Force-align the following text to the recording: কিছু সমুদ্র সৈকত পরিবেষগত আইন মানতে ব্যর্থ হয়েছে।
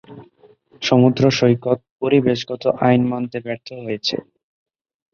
কিছু 0.03 0.21
সমুদ্র 0.81 1.23
সৈকত 1.37 1.79
পরিবেষগত 2.01 2.63
আইন 2.85 3.01
মানতে 3.11 3.37
ব্যর্থ 3.45 3.67
হয়েছে। 3.83 4.15